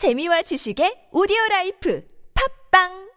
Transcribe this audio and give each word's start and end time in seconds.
재미와 0.00 0.40
지식의 0.40 1.12
오디오 1.12 1.36
life 1.50 2.02
팟빵 2.32 3.10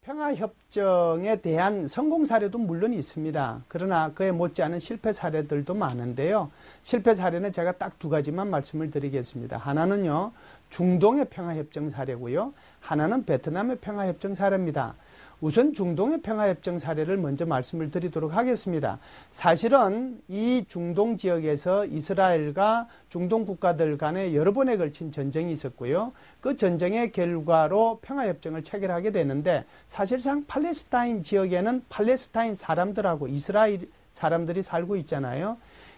평화 0.00 0.34
협정에 0.34 1.36
대한 1.36 1.86
성공 1.86 2.24
사례도 2.24 2.58
물론 2.58 2.92
있습니다. 2.92 3.62
그러나 3.68 4.12
그에 4.14 4.32
못지않은 4.32 4.80
실패 4.80 5.12
사례들도 5.12 5.74
많은데요. 5.74 6.50
실패 6.82 7.14
사례는 7.14 7.52
제가 7.52 7.78
딱 7.78 8.00
두 8.00 8.08
가지만 8.08 8.50
말씀을 8.50 8.90
드리겠습니다. 8.90 9.58
하나는요, 9.58 10.32
중동의 10.70 11.26
평화 11.30 11.54
협정 11.54 11.88
사례고요. 11.88 12.52
하나는 12.80 13.24
베트남의 13.24 13.78
평화 13.80 14.08
협정 14.08 14.34
사례입니다. 14.34 14.96
우선 15.40 15.72
중동의 15.72 16.22
평화협정 16.22 16.80
사례를 16.80 17.16
먼저 17.16 17.46
말씀을 17.46 17.92
드리도록 17.92 18.34
하겠습니다. 18.34 18.98
사실은 19.30 20.20
이 20.26 20.64
중동 20.66 21.16
지역에서 21.16 21.86
이스라엘과 21.86 22.88
중동 23.08 23.46
국가들 23.46 23.98
간에 23.98 24.34
여러 24.34 24.52
번에 24.52 24.76
걸친 24.76 25.12
전쟁이 25.12 25.52
있었고요. 25.52 26.12
그 26.40 26.56
전쟁의 26.56 27.12
결과로 27.12 28.00
평화협정을 28.02 28.64
체결하게 28.64 29.12
되는데 29.12 29.64
사실상 29.86 30.44
팔레스타인 30.46 31.22
지역에는 31.22 31.84
팔레스타인 31.88 32.56
사람들하고 32.56 33.28
이스라엘 33.28 33.88
사람들이 34.10 34.62
살고 34.62 34.96
있잖아요. 34.96 35.56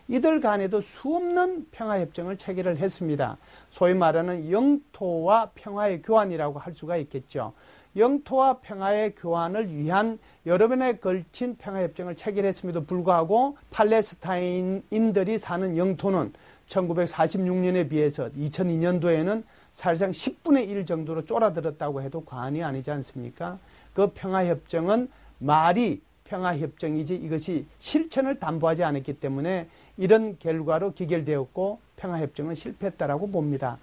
이들 0.09 0.41
간에도 0.41 0.82
수없는 0.82 1.68
평화협정을 1.70 2.37
체결을 2.37 2.79
했습니다. 2.79 3.38
소위 3.70 3.95
말하는 3.95 4.51
영토와 4.51 5.52
평화의 5.54 6.02
교환이라고 6.02 6.59
할 6.59 6.74
수가 6.74 6.96
있겠죠. 6.98 7.54
영토와 7.97 8.61
평화의 8.61 9.15
교환을 9.17 9.75
위한 9.75 10.19
여러 10.47 10.69
번에 10.69 10.99
걸친 10.99 11.57
평화협정을 11.57 12.16
체결했음에도 12.16 12.85
불구하고 12.85 13.57
팔레스타인인들이 13.71 15.39
사는 15.39 15.77
영토는 15.77 16.33
1946년에 16.69 17.89
비해서 17.89 18.30
2002년도에는 18.30 19.43
사실상 19.73 20.11
10분의 20.11 20.69
1 20.69 20.87
정도로 20.87 21.25
쫄아들었다고 21.25 22.03
해도 22.03 22.25
과언이 22.25 22.63
아니지 22.63 22.91
않습니까? 22.91 23.59
그 23.93 24.09
평화협정은 24.13 25.09
말이 25.38 26.01
평화협정이지 26.30 27.16
이것이 27.16 27.66
실천을 27.80 28.38
담보하지 28.38 28.84
않았기 28.84 29.14
때문에 29.14 29.68
이런 29.96 30.38
결과로 30.38 30.92
기결되었고 30.92 31.80
평화협정은 31.96 32.54
실패했다라고 32.54 33.30
봅니다. 33.30 33.78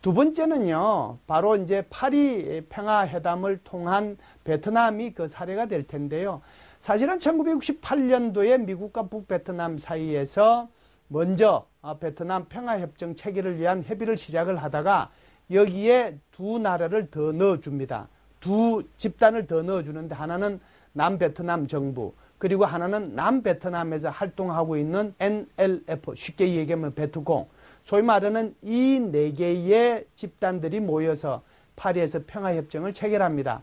두 0.00 0.14
번째는요, 0.14 1.18
바로 1.26 1.56
이제 1.56 1.84
파리 1.90 2.62
평화회담을 2.68 3.60
통한 3.64 4.16
베트남이 4.44 5.12
그 5.12 5.28
사례가 5.28 5.66
될 5.66 5.86
텐데요. 5.86 6.40
사실은 6.78 7.18
1968년도에 7.18 8.64
미국과 8.64 9.02
북베트남 9.02 9.76
사이에서 9.76 10.68
먼저 11.08 11.66
아, 11.82 11.94
베트남 11.94 12.46
평화협정 12.46 13.16
체결을 13.16 13.58
위한 13.58 13.82
협의를 13.82 14.16
시작을 14.16 14.62
하다가 14.62 15.10
여기에 15.50 16.18
두 16.30 16.58
나라를 16.58 17.10
더 17.10 17.32
넣어줍니다. 17.32 18.08
두 18.38 18.84
집단을 18.96 19.46
더 19.46 19.62
넣어주는데 19.62 20.14
하나는 20.14 20.60
남베트남 20.92 21.66
정부 21.66 22.12
그리고 22.38 22.64
하나는 22.64 23.14
남베트남에서 23.14 24.10
활동하고 24.10 24.76
있는 24.76 25.14
NLF 25.20 26.14
쉽게 26.14 26.54
얘기하면 26.56 26.94
베트공 26.94 27.48
소위 27.82 28.02
말하는 28.02 28.54
이 28.62 29.00
네 29.00 29.32
개의 29.32 30.04
집단들이 30.14 30.80
모여서 30.80 31.42
파리에서 31.76 32.20
평화협정을 32.26 32.92
체결합니다. 32.92 33.62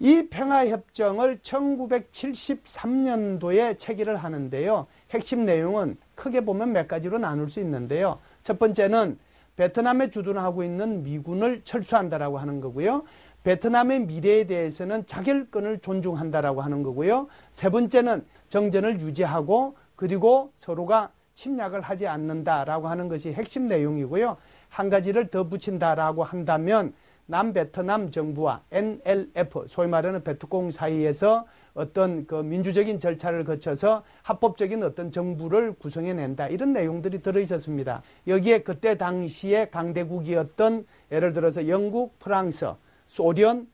이 0.00 0.26
평화협정을 0.28 1.38
1973년도에 1.38 3.78
체결을 3.78 4.16
하는데요. 4.16 4.88
핵심 5.10 5.44
내용은 5.44 5.96
크게 6.16 6.44
보면 6.44 6.72
몇 6.72 6.88
가지로 6.88 7.18
나눌 7.18 7.48
수 7.48 7.60
있는데요. 7.60 8.18
첫 8.42 8.58
번째는 8.58 9.18
베트남에 9.56 10.10
주둔하고 10.10 10.64
있는 10.64 11.04
미군을 11.04 11.62
철수한다라고 11.62 12.38
하는 12.38 12.60
거고요. 12.60 13.04
베트남의 13.44 14.06
미래에 14.06 14.44
대해서는 14.44 15.06
자결권을 15.06 15.78
존중한다라고 15.80 16.62
하는 16.62 16.82
거고요. 16.82 17.28
세 17.52 17.68
번째는 17.68 18.24
정전을 18.48 19.00
유지하고 19.00 19.76
그리고 19.96 20.50
서로가 20.54 21.10
침략을 21.34 21.82
하지 21.82 22.06
않는다라고 22.06 22.88
하는 22.88 23.08
것이 23.08 23.32
핵심 23.32 23.66
내용이고요. 23.66 24.36
한 24.70 24.90
가지를 24.90 25.28
더 25.28 25.48
붙인다라고 25.48 26.24
한다면 26.24 26.94
남베트남 27.26 28.10
정부와 28.10 28.62
NLF 28.70 29.66
소위 29.68 29.88
말하는 29.88 30.24
베트콩 30.24 30.70
사이에서 30.70 31.46
어떤 31.74 32.26
그 32.26 32.36
민주적인 32.36 33.00
절차를 33.00 33.44
거쳐서 33.44 34.04
합법적인 34.22 34.82
어떤 34.82 35.10
정부를 35.10 35.74
구성해낸다 35.74 36.48
이런 36.48 36.72
내용들이 36.72 37.20
들어 37.20 37.40
있었습니다. 37.40 38.02
여기에 38.26 38.60
그때 38.60 38.96
당시에 38.96 39.66
강대국이었던 39.70 40.86
예를 41.10 41.32
들어서 41.32 41.66
영국, 41.66 42.18
프랑스, 42.18 42.72
소련, 43.14 43.68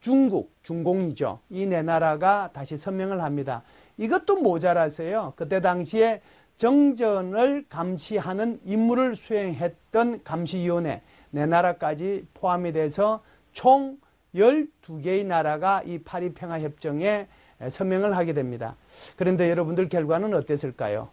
중국, 0.00 0.52
중공이죠. 0.62 1.40
이 1.50 1.66
네 1.66 1.82
나라가 1.82 2.50
다시 2.52 2.76
서명을 2.76 3.22
합니다. 3.22 3.64
이것도 3.98 4.36
모자라서요. 4.36 5.32
그때 5.34 5.60
당시에 5.60 6.20
정전을 6.58 7.64
감시하는 7.68 8.60
임무를 8.64 9.16
수행했던 9.16 10.22
감시위원회 10.22 11.02
네 11.32 11.46
나라까지 11.46 12.24
포함이 12.34 12.72
돼서 12.72 13.24
총 13.52 13.98
12개의 14.36 15.26
나라가 15.26 15.82
이 15.84 15.98
파리 15.98 16.32
평화 16.32 16.60
협정에 16.60 17.26
서명을 17.68 18.16
하게 18.16 18.32
됩니다. 18.32 18.76
그런데 19.16 19.50
여러분들 19.50 19.88
결과는 19.88 20.34
어땠을까요? 20.34 21.08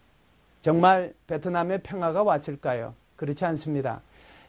정말 0.62 1.16
베트남의 1.25 1.81
평화가 1.81 2.22
왔을까요? 2.22 2.94
그렇지 3.16 3.44
않습니다. 3.46 4.02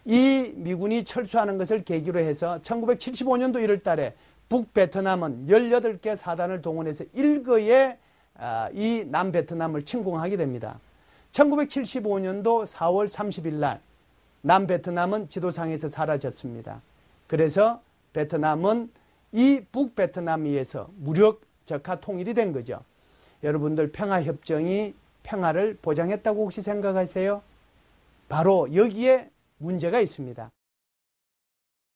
이 0.05 0.53
미군이 0.57 1.05
철수하는 1.05 1.59
것을 1.59 1.85
계기로 1.85 2.19
해서 2.21 2.59
1975년도 2.63 3.57
1월 3.57 3.83
달에 3.83 4.15
북베트남은 4.49 5.47
18개 5.47 6.17
사단을 6.17 6.61
동원해서 6.61 7.05
일거에 7.15 7.99
아, 8.37 8.69
이 8.73 9.05
남베트남을 9.07 9.85
침공하게 9.85 10.37
됩니다. 10.37 10.79
1975년도 11.33 12.67
4월 12.67 13.07
30일 13.09 13.55
날 13.55 13.81
남베트남은 14.43 15.29
지도상에서 15.29 15.89
사라졌습니다. 15.89 16.83
그래서 17.27 17.81
베트남은 18.13 18.91
이 19.33 19.63
북베트남에 19.71 20.49
의해서 20.49 20.91
무력 20.97 21.41
적화 21.65 22.01
통일이 22.01 22.35
된 22.35 22.53
거죠. 22.53 22.81
여러분들 23.43 23.93
평화협정이 23.93 24.95
평화를 25.23 25.79
보장했다고 25.81 26.43
혹시 26.45 26.61
생각하세요? 26.61 27.43
바로 28.29 28.75
여기에 28.75 29.31
문제가 29.63 30.01
있습니다. 30.01 30.51